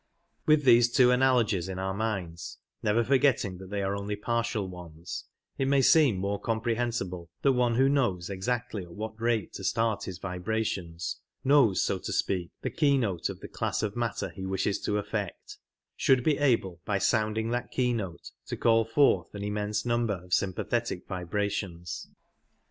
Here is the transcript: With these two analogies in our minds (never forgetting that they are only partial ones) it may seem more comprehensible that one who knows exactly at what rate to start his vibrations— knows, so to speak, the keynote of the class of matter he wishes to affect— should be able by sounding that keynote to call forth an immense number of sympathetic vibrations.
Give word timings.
With 0.47 0.63
these 0.63 0.91
two 0.91 1.11
analogies 1.11 1.69
in 1.69 1.77
our 1.77 1.93
minds 1.93 2.57
(never 2.81 3.03
forgetting 3.03 3.59
that 3.59 3.69
they 3.69 3.83
are 3.83 3.95
only 3.95 4.15
partial 4.15 4.67
ones) 4.67 5.25
it 5.59 5.67
may 5.67 5.83
seem 5.83 6.17
more 6.17 6.41
comprehensible 6.41 7.29
that 7.43 7.51
one 7.51 7.75
who 7.75 7.87
knows 7.87 8.27
exactly 8.27 8.81
at 8.83 8.95
what 8.95 9.21
rate 9.21 9.53
to 9.53 9.63
start 9.63 10.05
his 10.05 10.17
vibrations— 10.17 11.17
knows, 11.43 11.83
so 11.83 11.99
to 11.99 12.11
speak, 12.11 12.49
the 12.63 12.71
keynote 12.71 13.29
of 13.29 13.41
the 13.41 13.47
class 13.47 13.83
of 13.83 13.95
matter 13.95 14.29
he 14.29 14.43
wishes 14.43 14.79
to 14.79 14.97
affect— 14.97 15.59
should 15.95 16.23
be 16.23 16.39
able 16.39 16.81
by 16.83 16.97
sounding 16.97 17.51
that 17.51 17.69
keynote 17.69 18.31
to 18.47 18.57
call 18.57 18.83
forth 18.83 19.35
an 19.35 19.43
immense 19.43 19.85
number 19.85 20.19
of 20.23 20.33
sympathetic 20.33 21.07
vibrations. 21.07 22.07